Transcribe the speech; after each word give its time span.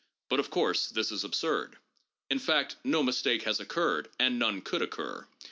But 0.31 0.39
of 0.39 0.49
course 0.49 0.87
this 0.89 1.11
is 1.11 1.23
absurd. 1.23 1.77
In 2.31 2.39
fact 2.39 2.75
no 2.83 3.03
mistake 3.03 3.43
has 3.43 3.59
occurred, 3.59 4.09
and 4.19 4.39
none 4.39 4.61
could 4.61 4.81
occur. 4.81 5.27